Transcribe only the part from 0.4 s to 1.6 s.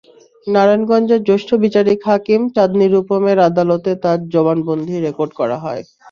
নারায়ণগঞ্জের জ্যেষ্ঠ